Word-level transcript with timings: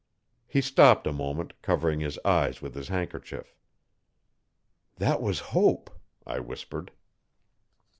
He 0.47 0.61
stopped 0.61 1.05
a 1.05 1.13
moment, 1.13 1.53
covering 1.61 1.99
his 1.99 2.17
eyes 2.25 2.59
with 2.59 2.73
his 2.73 2.87
handkerchief. 2.87 3.53
'That 4.95 5.21
was 5.21 5.37
Hope,' 5.53 5.91
I 6.25 6.39
whispered. 6.39 6.89